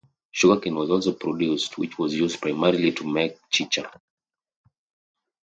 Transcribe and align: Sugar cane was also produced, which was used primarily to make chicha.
Sugar 0.31 0.59
cane 0.59 0.73
was 0.73 0.89
also 0.89 1.11
produced, 1.13 1.77
which 1.77 1.99
was 1.99 2.15
used 2.15 2.41
primarily 2.41 2.91
to 2.91 3.05
make 3.05 3.37
chicha. 3.51 3.87